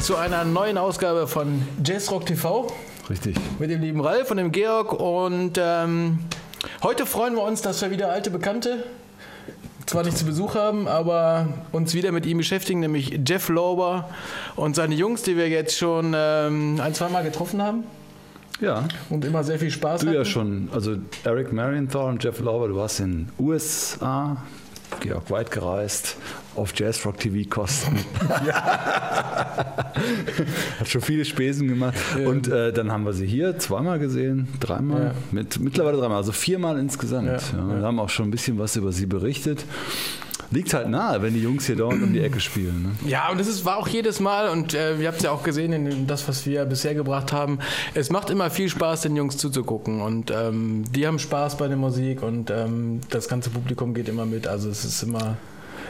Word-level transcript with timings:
willkommen 0.00 0.02
zu 0.02 0.16
einer 0.16 0.44
neuen 0.44 0.78
Ausgabe 0.78 1.26
von 1.26 1.62
Jazzrock 1.84 2.24
TV. 2.24 2.72
Richtig. 3.10 3.36
Mit 3.58 3.70
dem 3.70 3.82
lieben 3.82 4.00
Ralf 4.00 4.30
und 4.30 4.38
dem 4.38 4.50
Georg. 4.50 4.92
Und 4.94 5.58
ähm, 5.58 6.20
heute 6.82 7.04
freuen 7.04 7.34
wir 7.34 7.42
uns, 7.42 7.60
dass 7.60 7.82
wir 7.82 7.90
wieder 7.90 8.10
alte 8.10 8.30
Bekannte 8.30 8.84
zwar 9.84 10.04
nicht 10.04 10.16
zu 10.16 10.24
Besuch 10.24 10.54
haben, 10.54 10.88
aber 10.88 11.48
uns 11.72 11.92
wieder 11.92 12.12
mit 12.12 12.24
ihm 12.24 12.38
beschäftigen, 12.38 12.80
nämlich 12.80 13.20
Jeff 13.26 13.48
Lauber 13.50 14.08
und 14.56 14.74
seine 14.74 14.94
Jungs, 14.94 15.22
die 15.22 15.36
wir 15.36 15.48
jetzt 15.48 15.76
schon 15.76 16.14
ähm, 16.16 16.80
ein, 16.80 16.94
zwei 16.94 17.08
Mal 17.08 17.22
getroffen 17.22 17.60
haben. 17.60 17.84
Ja. 18.60 18.84
Und 19.10 19.24
immer 19.24 19.44
sehr 19.44 19.58
viel 19.58 19.70
Spaß 19.70 20.00
Du 20.00 20.06
hatten. 20.06 20.16
ja 20.16 20.24
schon, 20.24 20.68
also 20.72 20.96
Eric 21.24 21.52
Marienthal 21.52 22.08
und 22.08 22.24
Jeff 22.24 22.40
Lauber, 22.40 22.68
du 22.68 22.76
warst 22.76 23.00
in 23.00 23.26
den 23.26 23.32
USA, 23.38 24.38
Georg 25.00 25.30
weit 25.30 25.50
gereist, 25.50 26.16
auf 26.56 26.72
Jazzrock 26.76 27.18
TV 27.18 27.48
Kosten. 27.48 27.98
Hat 30.78 30.88
schon 30.88 31.00
viele 31.00 31.24
Spesen 31.24 31.68
gemacht. 31.68 31.94
Und 32.26 32.48
äh, 32.48 32.72
dann 32.72 32.90
haben 32.92 33.04
wir 33.04 33.12
sie 33.12 33.26
hier 33.26 33.58
zweimal 33.58 33.98
gesehen, 33.98 34.48
dreimal, 34.60 35.02
Ja. 35.02 35.12
mit, 35.30 35.60
mittlerweile 35.60 35.96
dreimal, 35.98 36.18
also 36.18 36.32
viermal 36.32 36.78
insgesamt. 36.78 37.28
Ja, 37.28 37.38
Ja, 37.58 37.68
Wir 37.80 37.82
haben 37.86 37.98
auch 38.00 38.08
schon 38.10 38.28
ein 38.28 38.30
bisschen 38.30 38.58
was 38.58 38.76
über 38.76 38.92
sie 38.92 39.06
berichtet. 39.06 39.64
Liegt 40.52 40.74
halt 40.74 40.88
nahe, 40.88 41.22
wenn 41.22 41.34
die 41.34 41.42
Jungs 41.42 41.66
hier 41.66 41.76
dauernd 41.76 42.02
um 42.02 42.12
die 42.12 42.20
Ecke 42.20 42.40
spielen. 42.40 42.82
Ne? 42.82 43.08
Ja, 43.08 43.30
und 43.30 43.38
das 43.38 43.46
ist, 43.46 43.64
war 43.64 43.76
auch 43.76 43.86
jedes 43.86 44.18
Mal, 44.18 44.48
und 44.48 44.74
äh, 44.74 44.96
ihr 44.96 45.06
habt 45.06 45.18
es 45.18 45.22
ja 45.22 45.30
auch 45.30 45.44
gesehen 45.44 45.72
in 45.72 46.06
das, 46.06 46.26
was 46.26 46.44
wir 46.44 46.64
bisher 46.64 46.94
gebracht 46.94 47.32
haben, 47.32 47.60
es 47.94 48.10
macht 48.10 48.30
immer 48.30 48.50
viel 48.50 48.68
Spaß, 48.68 49.02
den 49.02 49.14
Jungs 49.14 49.36
zuzugucken. 49.36 50.00
Und 50.00 50.32
ähm, 50.32 50.84
die 50.92 51.06
haben 51.06 51.18
Spaß 51.20 51.56
bei 51.56 51.68
der 51.68 51.76
Musik 51.76 52.22
und 52.22 52.50
ähm, 52.50 53.00
das 53.10 53.28
ganze 53.28 53.50
Publikum 53.50 53.94
geht 53.94 54.08
immer 54.08 54.26
mit. 54.26 54.48
Also 54.48 54.68
es 54.70 54.84
ist 54.84 55.02
immer 55.04 55.36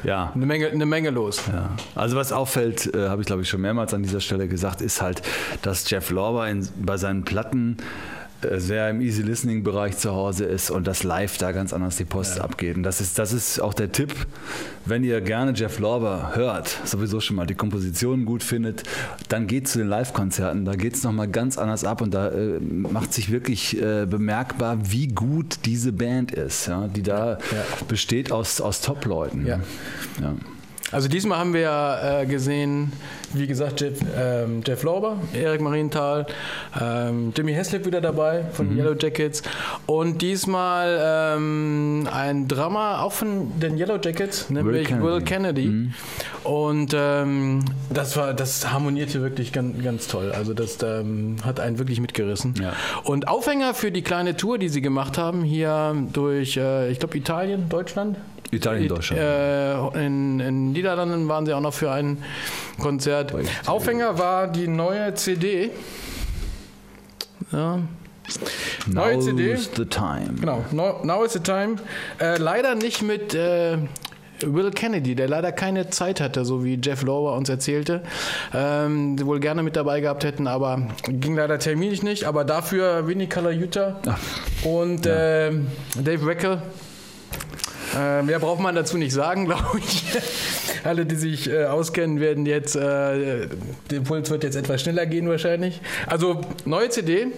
Ja, 0.05 0.33
eine 0.35 0.47
Menge, 0.47 0.69
eine 0.69 0.87
Menge 0.87 1.11
los. 1.11 1.43
Ja. 1.51 1.71
Also 1.95 2.17
was 2.17 2.33
auffällt, 2.33 2.95
äh, 2.95 3.09
habe 3.09 3.23
ich 3.23 3.27
glaube 3.27 3.43
ich 3.43 3.49
schon 3.49 3.61
mehrmals 3.63 3.95
an 3.95 4.03
dieser 4.03 4.21
Stelle 4.21 4.47
gesagt, 4.49 4.81
ist 4.83 5.01
halt, 5.01 5.23
dass 5.63 5.89
Jeff 5.89 6.11
Lorber 6.11 6.49
in, 6.49 6.69
bei 6.77 6.97
seinen 6.97 7.25
Platten 7.25 7.77
sehr 8.57 8.91
im 8.91 9.01
Easy 9.01 9.23
Listening 9.23 9.63
Bereich 9.63 9.97
zu 9.97 10.13
Hause 10.13 10.45
ist 10.45 10.71
und 10.71 10.87
das 10.87 11.03
live 11.03 11.39
da 11.39 11.53
ganz 11.53 11.73
anders 11.73 11.97
die 11.97 12.05
Post 12.05 12.41
abgeht. 12.41 12.77
Und 12.77 12.83
das 12.83 13.01
ist, 13.01 13.19
das 13.19 13.33
ist 13.33 13.61
auch 13.61 13.75
der 13.75 13.93
Tipp, 13.93 14.15
wenn 14.87 15.05
ihr 15.05 15.21
gerne 15.21 15.53
Jeff 15.55 15.79
Lorber 15.79 16.33
hört, 16.35 16.69
sowieso 16.85 17.21
schon 17.21 17.37
mal 17.37 17.47
die 17.47 17.55
Kompositionen 17.55 18.25
gut 18.25 18.43
findet, 18.43 18.85
dann 19.29 19.47
geht 19.47 19.69
zu 19.69 19.79
den 19.79 19.89
Live-Konzerten, 19.89 20.65
da 20.65 20.75
geht 20.75 20.95
es 20.95 21.05
nochmal 21.05 21.29
ganz 21.29 21.59
anders 21.59 21.85
ab 21.85 22.01
und 22.01 22.13
da 22.13 22.29
äh, 22.29 22.59
macht 22.61 23.13
sich 23.13 23.31
wirklich 23.31 23.81
äh, 23.81 24.07
bemerkbar, 24.07 24.79
wie 24.91 25.09
gut 25.09 25.61
diese 25.65 25.93
Band 25.93 26.33
ist, 26.33 26.67
ja, 26.67 26.89
die 26.89 27.03
da 27.03 27.39
besteht 27.89 28.33
aus, 28.33 28.61
aus 28.61 28.81
Top-Leuten. 28.81 29.47
Ja. 29.47 29.61
Also 30.93 31.09
diesmal 31.09 31.39
haben 31.39 31.55
wir 31.55 31.99
äh, 32.23 32.27
gesehen, 32.27 32.93
wie 33.33 33.47
gesagt, 33.47 33.81
Jeff, 33.81 34.01
ähm, 34.19 34.63
Jeff 34.67 34.83
Lauber, 34.83 35.19
Erik 35.33 35.61
Marienthal, 35.61 36.27
ähm, 36.81 37.33
Jimmy 37.37 37.53
Heslip 37.53 37.87
wieder 37.87 38.01
dabei 38.01 38.45
von 38.53 38.67
Mhm. 38.67 38.71
den 38.71 38.79
Yellow 38.79 38.95
Jackets 39.01 39.43
und 39.87 40.21
diesmal 40.23 40.99
ähm, 41.37 42.09
ein 42.13 42.49
Drama 42.49 43.03
auch 43.03 43.13
von 43.13 43.59
den 43.61 43.79
Yellow 43.79 43.99
Jackets, 44.03 44.51
nämlich 44.51 44.89
Kennedy. 44.89 45.07
Will 45.07 45.23
Kennedy. 45.23 45.67
Mhm. 45.67 45.95
Und 46.43 46.95
ähm, 46.97 47.65
das 47.91 48.17
war, 48.17 48.33
das 48.35 48.73
harmonierte 48.73 49.21
wirklich 49.23 49.53
ganz, 49.53 49.83
ganz 49.85 50.09
toll. 50.09 50.33
Also 50.33 50.55
das 50.55 50.79
ähm, 50.83 51.37
hat 51.45 51.61
einen 51.61 51.79
wirklich 51.79 52.01
mitgerissen. 52.01 52.55
Ja. 52.61 52.73
Und 53.05 53.29
Aufhänger 53.29 53.75
für 53.75 53.93
die 53.93 54.03
kleine 54.03 54.37
Tour, 54.37 54.59
die 54.59 54.69
sie 54.71 54.81
gemacht 54.81 55.19
haben, 55.19 55.43
hier 55.45 55.95
durch, 56.13 56.57
äh, 56.57 56.91
ich 56.91 56.99
glaube, 56.99 57.17
Italien, 57.19 57.69
Deutschland. 57.69 58.17
Italien, 58.53 58.85
It- 58.85 58.91
Deutschland. 58.91 59.21
Äh, 59.23 60.07
in, 60.07 60.41
in 60.41 60.73
Niederlanden 60.73 61.29
waren 61.29 61.47
sie 61.47 61.53
auch 61.55 61.61
noch 61.61 61.75
für 61.75 61.91
ein 61.93 62.23
Konzert. 62.81 63.33
Aufhänger 63.67 64.19
war 64.19 64.49
die 64.49 64.67
neue 64.69 65.15
CD. 65.15 65.71
Ja, 67.53 67.79
neue 68.87 69.15
Now's 69.17 69.25
CD. 69.25 69.57
the 69.77 69.85
time. 69.87 70.35
genau. 70.39 70.65
Now, 70.73 71.01
Now 71.05 71.25
is 71.25 71.33
the 71.33 71.41
time. 71.41 71.77
Äh, 72.21 72.37
leider 72.39 72.75
nicht 72.75 73.03
mit 73.03 73.35
äh, 73.35 73.79
Will 74.43 74.71
Kennedy, 74.71 75.15
der 75.15 75.29
leider 75.29 75.53
keine 75.53 75.91
Zeit 75.91 76.21
hatte, 76.21 76.45
so 76.45 76.65
wie 76.65 76.79
Jeff 76.83 77.03
Lower 77.03 77.37
uns 77.37 77.49
erzählte. 77.49 78.03
Ähm, 78.55 79.19
wohl 79.27 79.41
gerne 79.41 79.63
mit 79.63 79.77
dabei 79.77 80.01
gehabt 80.01 80.25
hätten, 80.25 80.47
aber 80.47 80.89
ging 81.09 81.35
leider 81.37 81.59
terminlich 81.59 82.03
nicht. 82.03 82.25
Aber 82.25 82.45
dafür 82.45 83.07
Winnie 83.07 83.29
Color 83.29 83.51
Utah 83.53 83.97
und 84.65 85.07
ähm, 85.07 85.67
Dave 86.03 86.25
Weckel. 86.27 86.63
Äh, 87.97 88.23
mehr 88.23 88.39
braucht 88.39 88.61
man 88.61 88.75
dazu 88.75 88.97
nicht 88.99 89.13
sagen, 89.13 89.45
glaube 89.47 89.79
ich. 89.79 90.05
Alle, 90.85 91.07
die 91.07 91.17
sich 91.17 91.51
äh, 91.51 91.65
auskennen, 91.65 92.21
werden 92.21 92.47
jetzt, 92.47 92.77
äh, 92.77 93.49
der 93.91 94.01
Puls 94.05 94.31
wird 94.31 94.45
jetzt 94.45 94.57
etwas 94.57 94.81
schneller 94.81 95.07
gehen 95.07 95.29
wahrscheinlich. 95.29 95.81
Also 96.07 96.41
neue 96.65 96.89
CD 96.89 97.29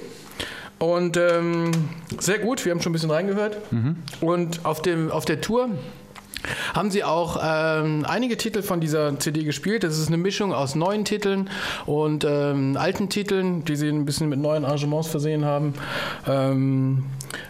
und 0.79 1.17
ähm, 1.17 1.71
sehr 2.19 2.41
gut, 2.41 2.65
wir 2.65 2.73
haben 2.73 2.81
schon 2.81 2.91
ein 2.91 2.95
bisschen 2.95 3.12
reingehört. 3.12 3.57
Und 4.21 4.65
auf, 4.65 4.83
dem, 4.83 5.12
auf 5.12 5.25
der 5.25 5.41
Tour 5.41 5.69
haben 6.75 6.91
sie 6.91 7.05
auch 7.05 7.39
ähm, 7.43 8.05
einige 8.07 8.37
Titel 8.37 8.63
von 8.63 8.81
dieser 8.81 9.19
CD 9.19 9.45
gespielt. 9.45 9.85
Das 9.85 9.99
ist 9.99 10.09
eine 10.09 10.17
Mischung 10.17 10.53
aus 10.53 10.75
neuen 10.75 11.05
Titeln 11.05 11.49
und 11.87 12.25
ähm, 12.29 12.77
alten 12.77 13.09
Titeln, 13.09 13.65
die 13.65 13.77
sie 13.77 13.89
ein 13.89 14.05
bisschen 14.05 14.29
mit 14.29 14.39
neuen 14.39 14.65
Arrangements 14.65 15.09
versehen 15.09 15.45
haben. 15.45 15.75
Ähm, 16.27 17.05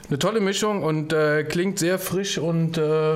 eine 0.09 0.19
tolle 0.19 0.41
Mischung 0.41 0.83
und 0.83 1.13
äh, 1.13 1.45
klingt 1.45 1.79
sehr 1.79 1.99
frisch 1.99 2.39
und 2.39 2.79
äh, 2.79 3.15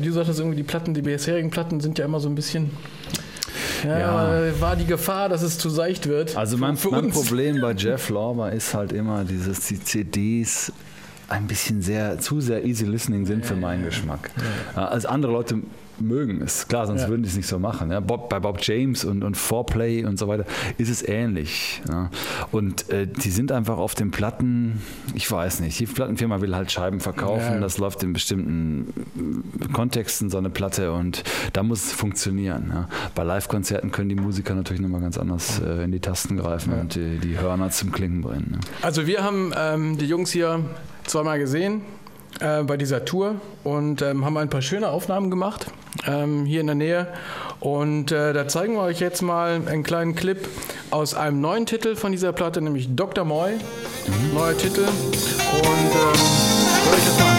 wie 0.00 0.06
du 0.06 0.12
sagtest, 0.12 0.38
irgendwie 0.40 0.56
die 0.56 0.62
Platten, 0.62 0.94
die 0.94 1.02
bisherigen 1.02 1.50
Platten 1.50 1.80
sind 1.80 1.98
ja 1.98 2.04
immer 2.04 2.20
so 2.20 2.28
ein 2.28 2.34
bisschen. 2.34 2.70
Ja, 3.84 3.98
Ja. 3.98 4.60
war 4.60 4.76
die 4.76 4.86
Gefahr, 4.86 5.28
dass 5.28 5.42
es 5.42 5.58
zu 5.58 5.70
seicht 5.70 6.06
wird. 6.08 6.36
Also 6.36 6.56
mein, 6.56 6.76
mein. 6.90 7.10
Problem 7.10 7.60
bei 7.60 7.72
Jeff 7.76 8.08
Lorber 8.08 8.52
ist 8.52 8.74
halt 8.74 8.92
immer, 8.92 9.24
dieses, 9.24 9.66
die 9.66 9.82
CDs 9.82 10.72
ein 11.28 11.46
bisschen 11.46 11.82
sehr, 11.82 12.18
zu 12.18 12.40
sehr 12.40 12.64
easy 12.64 12.84
listening 12.86 13.26
sind 13.26 13.44
für 13.44 13.56
meinen 13.56 13.84
Geschmack. 13.84 14.30
Also 14.74 15.08
andere 15.08 15.32
Leute 15.32 15.58
mögen 16.00 16.40
es, 16.42 16.68
klar, 16.68 16.86
sonst 16.86 17.02
Ja. 17.02 17.08
würden 17.08 17.24
die 17.24 17.28
es 17.28 17.36
nicht 17.36 17.48
so 17.48 17.58
machen. 17.58 17.90
Ja, 17.90 17.98
Bob, 17.98 18.28
bei 18.28 18.38
Bob 18.38 18.58
James 18.62 19.04
und, 19.04 19.24
und 19.24 19.36
Foreplay 19.36 20.04
und 20.04 20.16
so 20.16 20.28
weiter 20.28 20.44
ist 20.78 20.88
es 20.90 21.02
ähnlich. 21.06 21.82
Ja. 21.88 22.10
Und 22.52 22.88
äh, 22.90 23.08
die 23.08 23.30
sind 23.30 23.50
einfach 23.50 23.78
auf 23.78 23.96
den 23.96 24.12
Platten, 24.12 24.80
ich 25.14 25.28
weiß 25.28 25.58
nicht, 25.58 25.78
die 25.80 25.86
Plattenfirma 25.86 26.40
will 26.40 26.54
halt 26.54 26.70
Scheiben 26.70 27.00
verkaufen, 27.00 27.60
das 27.60 27.78
läuft 27.78 28.04
in 28.04 28.12
bestimmten 28.12 28.92
äh, 29.60 29.72
Kontexten, 29.72 30.30
so 30.30 30.38
eine 30.38 30.50
Platte 30.50 30.92
und 30.92 31.24
da 31.52 31.64
muss 31.64 31.86
es 31.86 31.92
funktionieren. 31.92 32.86
Bei 33.16 33.24
Live-Konzerten 33.24 33.90
können 33.90 34.08
die 34.08 34.14
Musiker 34.14 34.54
natürlich 34.54 34.80
nochmal 34.80 35.00
ganz 35.00 35.18
anders 35.18 35.60
äh, 35.60 35.82
in 35.82 35.90
die 35.90 36.00
Tasten 36.00 36.36
greifen 36.36 36.74
und 36.74 36.94
die, 36.94 37.18
die 37.18 37.40
Hörner 37.40 37.70
zum 37.70 37.90
Klingen 37.90 38.20
bringen. 38.22 38.52
Ne. 38.52 38.58
Also 38.82 39.08
wir 39.08 39.24
haben 39.24 39.52
ähm, 39.58 39.98
die 39.98 40.06
Jungs 40.06 40.30
hier 40.30 40.60
zweimal 41.08 41.38
gesehen 41.38 41.82
äh, 42.40 42.62
bei 42.62 42.76
dieser 42.76 43.04
Tour 43.04 43.36
und 43.64 44.02
ähm, 44.02 44.24
haben 44.24 44.36
ein 44.36 44.50
paar 44.50 44.62
schöne 44.62 44.90
Aufnahmen 44.90 45.30
gemacht 45.30 45.66
ähm, 46.06 46.44
hier 46.44 46.60
in 46.60 46.66
der 46.66 46.76
Nähe. 46.76 47.08
Und 47.60 48.12
äh, 48.12 48.32
da 48.32 48.46
zeigen 48.46 48.74
wir 48.74 48.82
euch 48.82 49.00
jetzt 49.00 49.22
mal 49.22 49.60
einen 49.66 49.82
kleinen 49.82 50.14
Clip 50.14 50.48
aus 50.90 51.14
einem 51.14 51.40
neuen 51.40 51.66
Titel 51.66 51.96
von 51.96 52.12
dieser 52.12 52.32
Platte, 52.32 52.60
nämlich 52.60 52.94
Dr. 52.94 53.24
Moy. 53.24 53.54
Neuer 54.34 54.56
Titel. 54.56 54.82
Und 54.82 54.86
ähm, 54.86 56.20
hört 56.84 56.94
euch 56.94 57.04
das 57.04 57.18
mal 57.18 57.32
an. 57.32 57.37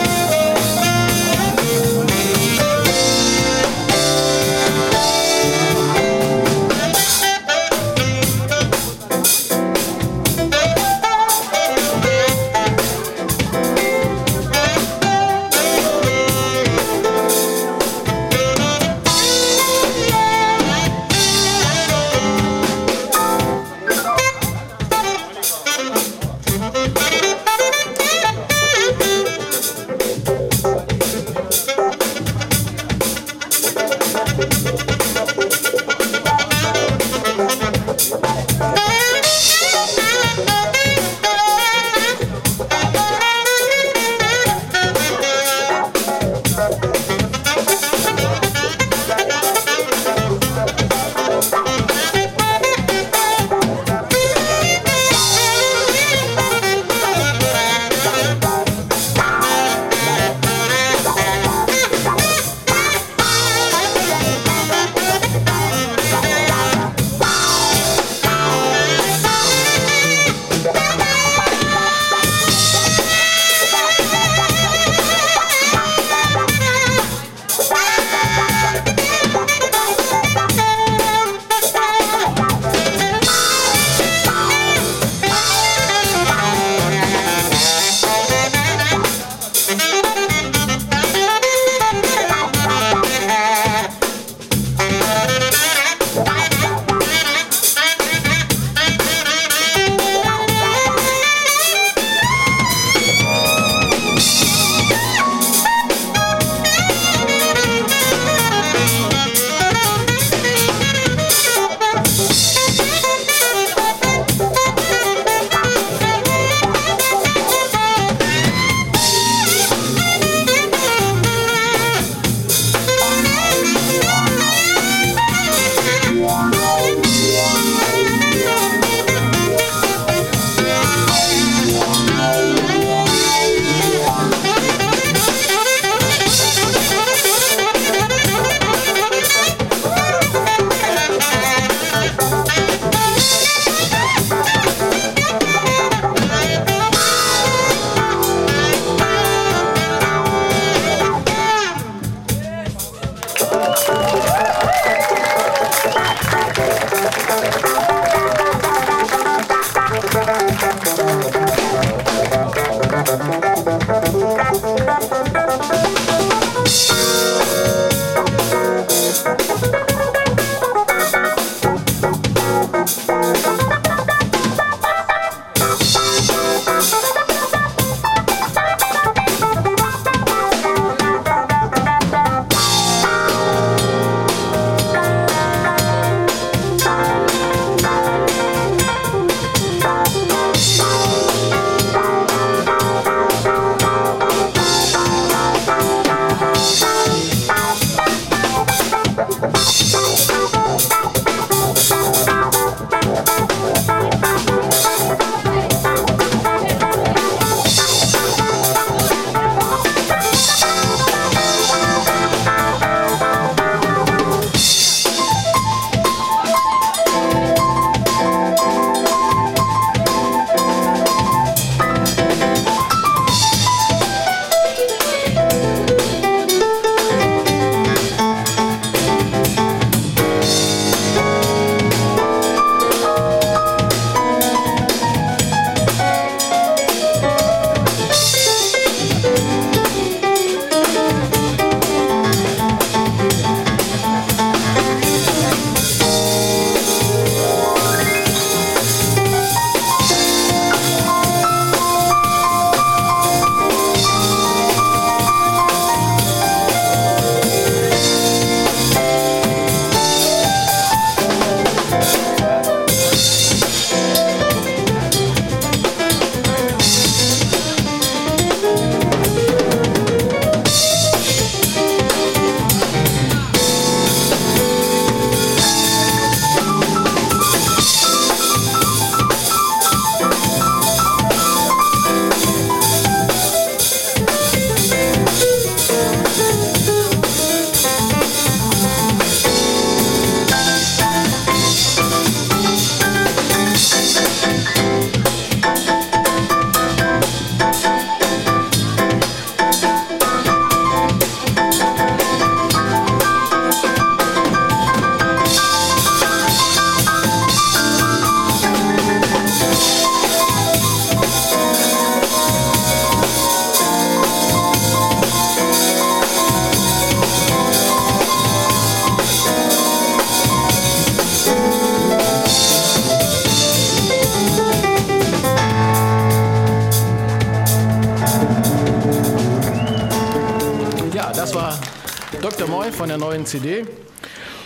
Von 333.00 333.08
der 333.08 333.18
neuen 333.18 333.46
CD. 333.46 333.86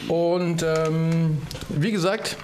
Und 0.07 0.63
ähm, 0.63 1.37
wie 1.69 1.91
gesagt, 1.91 2.35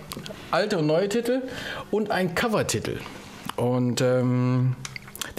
alte 0.52 0.78
und 0.78 0.86
neue 0.86 1.10
Titel 1.10 1.42
und 1.90 2.12
ein 2.12 2.36
Covertitel. 2.36 3.00
Und 3.56 4.00
ähm, 4.00 4.76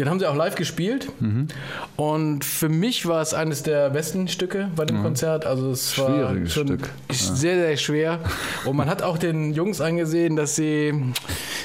den 0.01 0.11
haben 0.11 0.19
sie 0.19 0.27
auch 0.27 0.35
live 0.35 0.57
gespielt. 0.57 1.07
Mhm. 1.21 1.47
Und 1.95 2.45
für 2.45 2.69
mich 2.69 3.07
war 3.07 3.23
es 3.23 3.33
eines 3.33 3.63
der 3.63 3.91
besten 3.91 4.27
Stücke 4.27 4.69
bei 4.75 4.85
dem 4.85 5.01
Konzert. 5.03 5.47
Also 5.47 5.71
es 5.71 5.97
war 5.97 6.09
Schwieriges 6.09 6.53
schon 6.53 6.67
Stück. 6.67 6.89
sehr, 7.13 7.55
sehr 7.55 7.77
schwer. 7.77 8.19
Und 8.65 8.75
man 8.75 8.91
hat 8.91 9.03
auch 9.03 9.19
den 9.19 9.53
Jungs 9.53 9.81
angesehen, 9.81 10.35
dass 10.35 10.57
sie, 10.57 10.93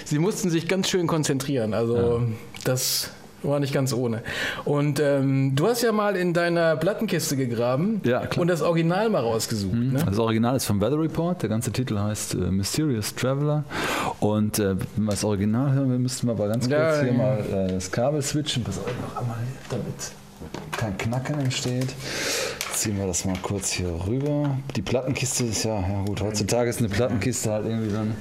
sie 0.03 0.19
mussten 0.19 0.51
sich 0.51 0.67
ganz 0.67 0.89
schön 0.89 1.07
konzentrieren. 1.07 1.73
Also 1.73 2.21
das 2.63 3.09
war 3.47 3.59
nicht 3.59 3.73
ganz 3.73 3.93
ohne. 3.93 4.21
Und 4.63 4.99
ähm, 4.99 5.55
du 5.55 5.67
hast 5.67 5.81
ja 5.81 5.91
mal 5.91 6.15
in 6.15 6.33
deiner 6.33 6.75
Plattenkiste 6.75 7.35
gegraben 7.35 8.01
Ja, 8.03 8.23
und 8.37 8.47
das 8.47 8.61
Original 8.61 9.09
mal 9.09 9.21
rausgesucht. 9.21 9.73
Ne? 9.75 10.03
Das 10.05 10.19
Original 10.19 10.55
ist 10.55 10.65
vom 10.65 10.81
Weather 10.81 10.99
Report. 10.99 11.41
Der 11.41 11.49
ganze 11.49 11.71
Titel 11.71 11.97
heißt 11.97 12.35
äh, 12.35 12.37
Mysterious 12.37 13.13
Traveler. 13.15 13.63
Und 14.19 14.59
äh, 14.59 14.75
wenn 14.95 15.05
wir 15.05 15.11
das 15.11 15.23
Original 15.23 15.73
hören, 15.73 15.91
wir 15.91 15.99
müssten 15.99 16.29
aber 16.29 16.47
ganz 16.47 16.65
kurz 16.67 16.71
Ja, 16.71 17.01
hier 17.01 17.11
ja. 17.11 17.17
mal 17.17 17.39
äh, 17.39 17.73
das 17.73 17.91
Kabel 17.91 18.21
switchen. 18.21 18.63
Pass 18.63 18.79
auf, 18.79 18.85
noch 18.85 19.21
einmal, 19.21 19.37
damit 19.69 19.85
kein 20.77 20.97
Knacken 20.97 21.39
entsteht. 21.39 21.87
Ziehen 22.73 22.97
wir 22.97 23.07
das 23.07 23.25
mal 23.25 23.37
kurz 23.41 23.71
hier 23.71 23.87
rüber. 24.07 24.57
Die 24.75 24.81
Plattenkiste 24.81 25.45
ist 25.45 25.63
ja, 25.63 25.79
ja 25.79 26.03
gut, 26.05 26.21
heutzutage 26.21 26.69
ist 26.69 26.79
eine 26.79 26.89
Plattenkiste 26.89 27.51
halt 27.51 27.65
irgendwie 27.65 27.89
so 27.89 27.97
ein, 27.97 28.15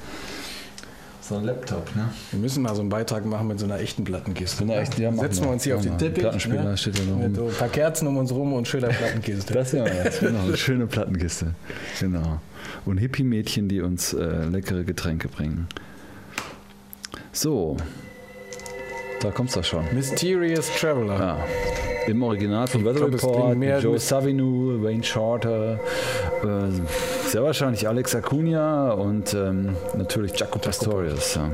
so 1.27 1.35
ein 1.35 1.43
Laptop, 1.43 1.95
ne? 1.95 2.09
Wir 2.31 2.39
müssen 2.39 2.61
mal 2.61 2.75
so 2.75 2.81
einen 2.81 2.89
Beitrag 2.89 3.25
machen 3.25 3.47
mit 3.47 3.59
so 3.59 3.65
einer 3.65 3.79
echten 3.79 4.03
Plattenkiste. 4.03 4.63
Mit 4.63 4.73
einer 4.73 4.81
echten- 4.83 5.01
ja, 5.01 5.11
Setzen 5.11 5.41
wir. 5.41 5.47
wir 5.47 5.53
uns 5.53 5.63
hier 5.63 5.75
auf 5.75 5.83
Machen 5.83 5.97
den 5.97 5.99
wir. 5.99 6.07
Teppich. 6.07 6.21
Plattenspieler 6.23 6.63
ne? 6.63 6.77
steht 6.77 6.99
da 6.99 7.03
noch 7.03 7.17
Mit 7.17 7.35
so 7.35 7.47
ein 7.47 7.53
paar 7.53 7.69
Kerzen 7.69 8.07
um 8.07 8.17
uns 8.17 8.31
rum 8.31 8.53
und 8.53 8.67
schöner 8.67 8.89
Plattenkiste. 8.89 9.53
Das 9.53 9.73
wäre 9.73 9.89
das. 10.03 10.19
Genau, 10.25 10.43
eine 10.43 10.57
schöne 10.57 10.87
Plattenkiste. 10.87 11.55
Genau. 11.99 12.39
Und 12.85 12.97
Hippie-Mädchen, 12.97 13.67
die 13.67 13.81
uns 13.81 14.13
äh, 14.13 14.45
leckere 14.45 14.83
Getränke 14.83 15.27
bringen. 15.27 15.67
So. 17.31 17.77
Da 19.21 19.31
kommt's 19.31 19.53
doch 19.53 19.63
schon. 19.63 19.83
Mysterious 19.93 20.69
Traveler. 20.79 21.19
Ja. 21.19 21.37
Im 22.07 22.21
Original 22.21 22.67
von 22.67 22.85
Weather 22.85 23.07
Report, 23.11 23.57
Joe 23.81 23.97
Savinu, 23.97 24.83
Wayne 24.83 25.03
Shorter, 25.03 25.79
äh, 26.43 27.14
sehr 27.27 27.43
wahrscheinlich 27.43 27.87
Alex 27.87 28.15
Acuna 28.15 28.91
und 28.91 29.33
ähm, 29.33 29.75
natürlich 29.95 30.37
Jaco 30.37 30.59
Pastorius. 30.59 31.35
Ja. 31.35 31.51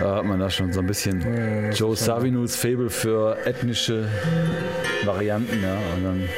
Da 0.00 0.16
hat 0.16 0.24
man 0.24 0.40
da 0.40 0.48
schon 0.50 0.72
so 0.72 0.80
ein 0.80 0.86
bisschen 0.86 1.72
Joe 1.72 1.94
Savinus 1.94 2.56
Fable 2.56 2.90
für 2.90 3.36
ethnische 3.44 4.08
Varianten. 5.04 5.62
Ja, 5.62 5.76
und 5.96 6.04
dann 6.04 6.28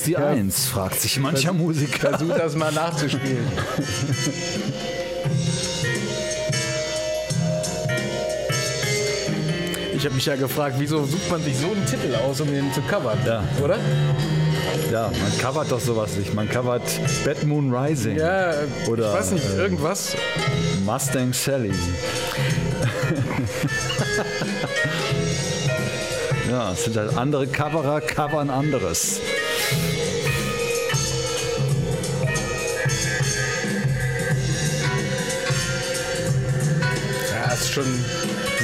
ist 0.00 0.06
die 0.06 0.16
Eins? 0.16 0.66
fragt 0.66 0.98
sich 1.00 1.18
mancher 1.18 1.52
Musiker. 1.52 2.08
Versuch 2.16 2.34
das 2.34 2.56
mal 2.56 2.72
nachzuspielen. 2.72 3.46
Ich 9.94 10.06
habe 10.06 10.14
mich 10.14 10.24
ja 10.24 10.36
gefragt, 10.36 10.76
wieso 10.78 11.04
sucht 11.04 11.30
man 11.30 11.42
sich 11.42 11.58
so 11.58 11.66
einen 11.66 11.84
Titel 11.84 12.14
aus, 12.14 12.40
um 12.40 12.50
den 12.50 12.72
zu 12.72 12.80
covern? 12.82 13.18
Ja. 13.26 13.44
Oder? 13.62 13.76
Ja, 14.90 15.10
man 15.20 15.38
covert 15.38 15.70
doch 15.70 15.80
sowas 15.80 16.16
nicht. 16.16 16.32
Man 16.32 16.48
covert 16.48 16.82
Bad 17.22 17.44
Moon 17.44 17.70
Rising. 17.74 18.16
Ja, 18.16 18.54
Oder, 18.88 19.12
ich 19.12 19.18
weiß 19.18 19.32
nicht, 19.32 19.44
äh, 19.44 19.58
irgendwas. 19.58 20.16
Mustang 20.86 21.34
Sally. 21.34 21.72
ja, 26.50 26.72
es 26.72 26.84
sind 26.84 26.96
halt 26.96 27.14
andere 27.18 27.46
Coverer, 27.46 28.00
covern 28.00 28.48
anderes. 28.48 29.20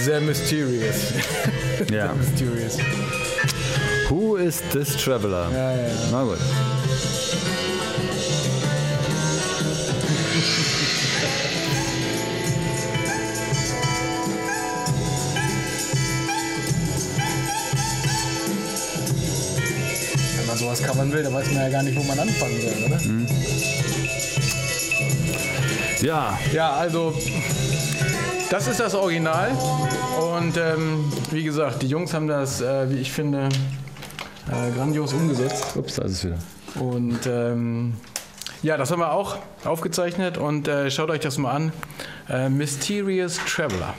Sehr 0.06 0.20
mysterious. 0.20 1.12
Ja. 1.90 2.14
mysterious. 2.14 2.78
Who 4.08 4.36
is 4.36 4.62
this 4.72 4.96
traveler? 4.96 5.48
Ja, 5.52 5.72
ja, 5.72 5.88
ja. 5.88 5.94
Na 6.10 6.22
gut. 6.24 6.38
Wenn 20.36 20.46
man 20.46 20.56
sowas 20.58 20.82
covern 20.82 21.12
will, 21.12 21.22
dann 21.22 21.32
weiß 21.34 21.46
man 21.48 21.56
ja 21.62 21.68
gar 21.68 21.82
nicht, 21.82 21.96
wo 21.96 22.02
man 22.04 22.18
anfangen 22.18 22.60
soll, 22.60 22.84
oder? 22.86 23.00
Mhm. 23.02 23.26
Ja, 26.02 26.38
Ja, 26.52 26.70
also 26.74 27.14
das 28.50 28.66
ist 28.68 28.80
das 28.80 28.94
Original. 28.94 29.50
Und 30.34 30.56
ähm, 30.56 31.12
wie 31.30 31.42
gesagt, 31.42 31.82
die 31.82 31.88
Jungs 31.88 32.14
haben 32.14 32.28
das, 32.28 32.60
äh, 32.60 32.90
wie 32.90 33.00
ich 33.00 33.12
finde, 33.12 33.48
äh, 34.50 34.70
grandios 34.76 35.12
umgesetzt. 35.12 35.76
ups, 35.76 35.96
da 35.96 36.04
ist 36.04 36.12
es 36.12 36.24
wieder. 36.24 36.38
Und 36.80 37.26
ähm, 37.26 37.94
ja, 38.62 38.76
das 38.76 38.90
haben 38.90 39.00
wir 39.00 39.12
auch 39.12 39.38
aufgezeichnet 39.64 40.38
und 40.38 40.68
äh, 40.68 40.90
schaut 40.90 41.10
euch 41.10 41.20
das 41.20 41.38
mal 41.38 41.52
an. 41.52 41.72
Äh, 42.28 42.48
Mysterious 42.48 43.38
Traveler. 43.46 43.94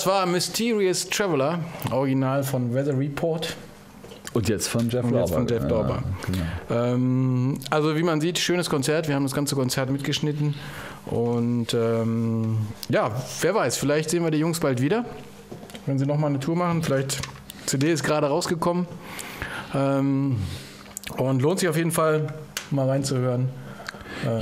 Das 0.00 0.06
war 0.06 0.24
Mysterious 0.24 1.10
Traveler, 1.10 1.58
Original 1.90 2.42
von 2.42 2.74
Weather 2.74 2.98
Report. 2.98 3.54
Und 4.32 4.48
jetzt 4.48 4.68
von 4.68 4.88
Jeff 4.88 5.02
Lorber. 5.02 5.18
jetzt 5.18 5.34
von 5.34 5.46
Jeff 5.46 5.68
Lorber. 5.68 6.02
genau. 6.24 6.84
Ähm, 6.94 7.58
also 7.68 7.94
wie 7.94 8.02
man 8.02 8.18
sieht, 8.18 8.38
schönes 8.38 8.70
Konzert. 8.70 9.08
Wir 9.08 9.14
haben 9.14 9.24
das 9.24 9.34
ganze 9.34 9.56
Konzert 9.56 9.90
mitgeschnitten. 9.90 10.54
Und 11.04 11.74
ähm, 11.74 12.56
ja, 12.88 13.10
wer 13.42 13.54
weiß, 13.54 13.76
vielleicht 13.76 14.08
sehen 14.08 14.24
wir 14.24 14.30
die 14.30 14.38
Jungs 14.38 14.58
bald 14.58 14.80
wieder. 14.80 15.04
Wenn 15.84 15.98
sie 15.98 16.06
nochmal 16.06 16.30
eine 16.30 16.40
Tour 16.40 16.56
machen. 16.56 16.82
Vielleicht 16.82 17.20
CD 17.66 17.92
ist 17.92 18.02
gerade 18.02 18.28
rausgekommen. 18.28 18.86
Ähm, 19.74 20.38
und 21.18 21.42
lohnt 21.42 21.60
sich 21.60 21.68
auf 21.68 21.76
jeden 21.76 21.92
Fall, 21.92 22.32
mal 22.70 22.88
reinzuhören. 22.88 23.50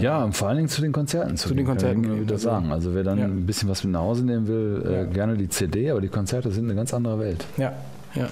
Ja, 0.01 0.25
und 0.25 0.37
vor 0.37 0.49
allen 0.49 0.57
Dingen 0.57 0.69
zu 0.69 0.81
den 0.81 0.93
Konzerten. 0.93 1.37
Zu, 1.37 1.49
den 1.49 1.59
gehen, 1.59 1.67
Konzerten 1.67 2.03
Kann 2.03 2.15
ich 2.15 2.21
wieder 2.23 2.35
also, 2.35 2.49
sagen. 2.49 2.73
Also 2.73 2.95
wer 2.95 3.05
dann 3.05 3.19
ja. 3.19 3.25
ein 3.25 3.47
bisschen 3.47 3.69
was 3.69 3.85
mit 3.85 3.93
nach 3.93 4.01
Hause 4.01 4.25
nehmen 4.25 4.47
will, 4.47 5.07
äh, 5.11 5.13
gerne 5.13 5.37
die 5.37 5.49
CD, 5.49 5.91
aber 5.91 6.01
die 6.01 6.09
Konzerte 6.09 6.51
sind 6.51 6.65
eine 6.65 6.75
ganz 6.75 6.93
andere 6.95 7.19
Welt. 7.19 7.45
Ja, 7.57 7.73
ja. 8.15 8.29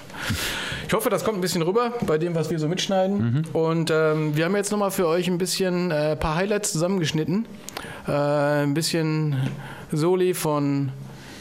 Ich 0.87 0.93
hoffe, 0.93 1.09
das 1.09 1.23
kommt 1.23 1.37
ein 1.37 1.41
bisschen 1.41 1.61
rüber 1.61 1.93
bei 2.05 2.17
dem, 2.17 2.35
was 2.35 2.49
wir 2.49 2.59
so 2.59 2.67
mitschneiden. 2.67 3.45
Und 3.53 3.91
ähm, 3.91 4.35
wir 4.35 4.45
haben 4.45 4.55
jetzt 4.55 4.71
nochmal 4.71 4.91
für 4.91 5.07
euch 5.07 5.27
ein 5.27 5.37
bisschen 5.37 5.91
äh, 5.91 6.15
paar 6.15 6.35
Highlights 6.35 6.71
zusammengeschnitten. 6.71 7.45
Äh, 8.07 8.11
ein 8.11 8.73
bisschen 8.73 9.35
Soli 9.91 10.33
von, 10.33 10.91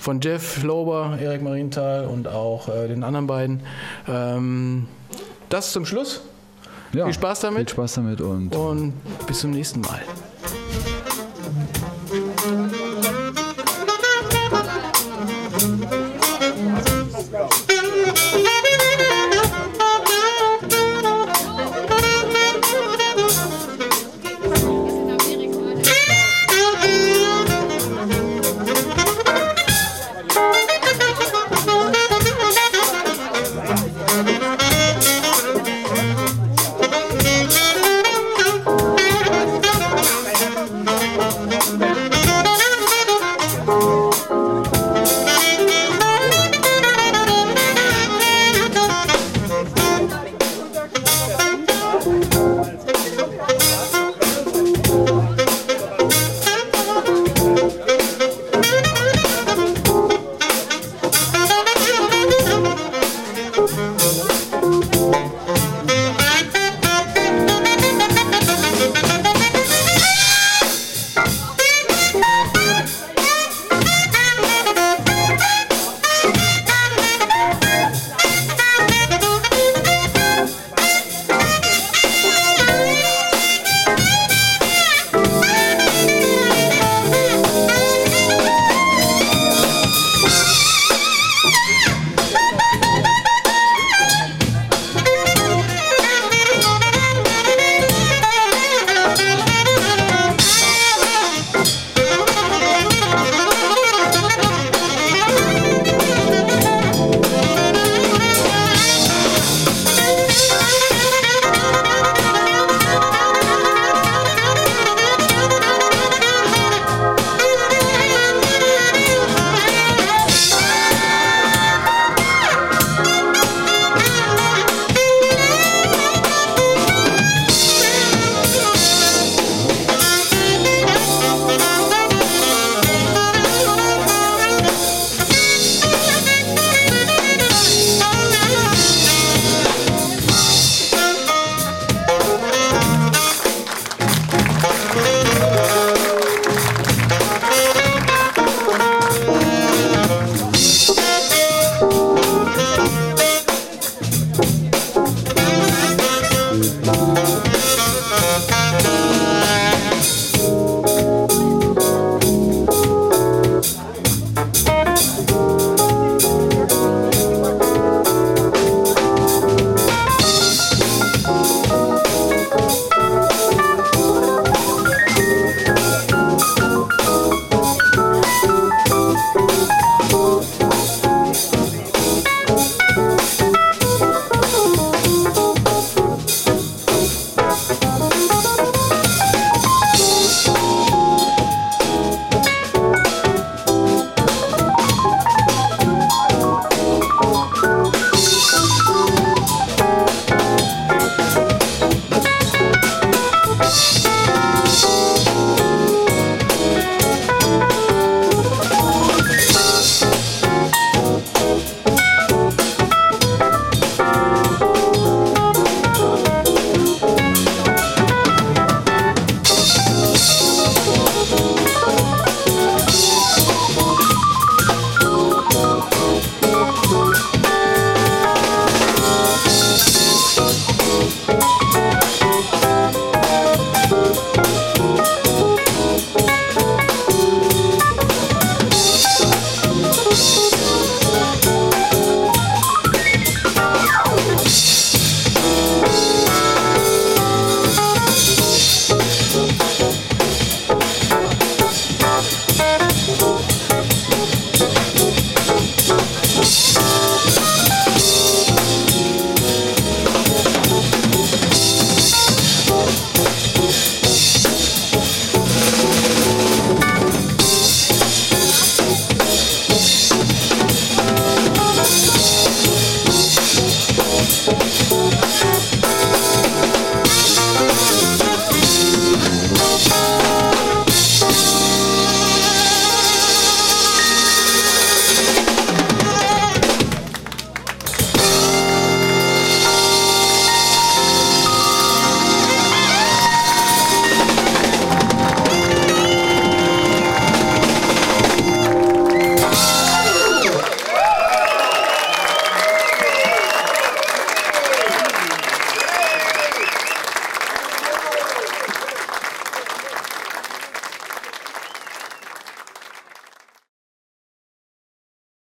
von 0.01 0.21
Jeff 0.21 0.63
Lober, 0.63 1.19
Erik 1.21 1.43
Marienthal 1.43 2.07
und 2.07 2.29
auch 2.29 2.69
äh, 2.69 2.89
den 2.89 3.03
anderen 3.03 3.27
beiden. 3.27 3.61
Ähm, 4.09 4.87
das 5.49 5.73
zum 5.73 5.87
Schluss. 5.87 6.23
Ja, 6.97 7.05
Viel 7.05 7.15
Spaß 7.15 7.41
damit. 7.41 7.59
Viel 7.59 7.69
Spaß 7.69 7.95
damit 7.95 8.21
und 8.21 8.55
Und 8.57 8.93
bis 9.27 9.41
zum 9.41 9.51
nächsten 9.51 9.81
Mal. 9.83 10.01